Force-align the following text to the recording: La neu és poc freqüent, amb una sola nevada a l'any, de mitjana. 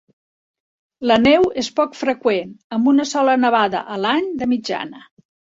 La 1.11 1.17
neu 1.25 1.45
és 1.63 1.69
poc 1.81 1.93
freqüent, 1.99 2.57
amb 2.79 2.91
una 2.95 3.07
sola 3.13 3.39
nevada 3.45 3.85
a 3.97 4.03
l'any, 4.07 4.29
de 4.43 4.53
mitjana. 4.57 5.07